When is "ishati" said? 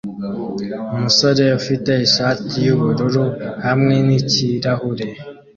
2.07-2.55